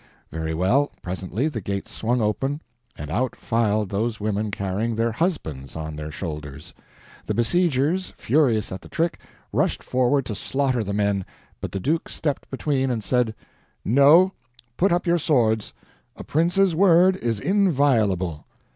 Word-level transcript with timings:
Very 0.31 0.55
well, 0.55 0.89
presently 1.03 1.47
the 1.47 1.61
gates 1.61 1.91
swung 1.91 2.21
open 2.23 2.59
and 2.97 3.11
out 3.11 3.35
filed 3.35 3.89
those 3.89 4.19
women 4.19 4.49
carrying 4.49 4.95
their 4.95 5.11
HUSBANDS 5.11 5.75
on 5.75 5.95
their 5.95 6.09
shoulders. 6.09 6.73
The 7.27 7.35
besiegers, 7.35 8.11
furious 8.17 8.71
at 8.71 8.81
the 8.81 8.89
trick, 8.89 9.19
rushed 9.53 9.83
forward 9.83 10.25
to 10.25 10.33
slaughter 10.33 10.83
the 10.83 10.91
men, 10.91 11.23
but 11.59 11.71
the 11.71 11.79
Duke 11.79 12.09
stepped 12.09 12.49
between 12.49 12.89
and 12.89 13.03
said: 13.03 13.35
"No, 13.85 14.31
put 14.75 14.91
up 14.91 15.05
your 15.05 15.19
swords 15.19 15.71
a 16.15 16.23
prince's 16.23 16.73
word 16.75 17.15
is 17.17 17.39
inviolable." 17.39 18.47